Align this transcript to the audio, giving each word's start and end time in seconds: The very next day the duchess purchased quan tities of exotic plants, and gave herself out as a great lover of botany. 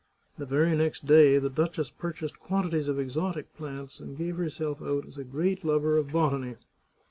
The 0.39 0.47
very 0.47 0.75
next 0.75 1.05
day 1.05 1.37
the 1.37 1.51
duchess 1.51 1.91
purchased 1.91 2.39
quan 2.39 2.71
tities 2.71 2.87
of 2.87 2.97
exotic 2.97 3.55
plants, 3.55 3.99
and 3.99 4.17
gave 4.17 4.37
herself 4.37 4.81
out 4.81 5.05
as 5.07 5.19
a 5.19 5.23
great 5.23 5.63
lover 5.63 5.95
of 5.95 6.11
botany. 6.11 6.55